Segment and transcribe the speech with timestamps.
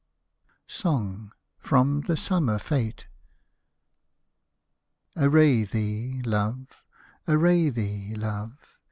[0.65, 3.05] SONG (FROM "THE SUMMER FETE'')
[5.15, 6.83] Array thee, love,
[7.27, 8.79] array thee, love.